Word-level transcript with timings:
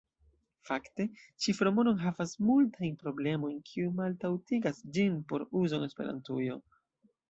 Fakte 0.69 1.05
ĉifromono 1.45 1.93
enhavas 1.97 2.33
multajn 2.49 2.97
problemojn, 3.05 3.63
kiuj 3.71 3.95
maltaŭgigas 4.03 4.85
ĝin 4.99 5.25
por 5.33 5.49
uzo 5.65 5.83
en 5.83 5.91
Esperantujo. 5.95 6.63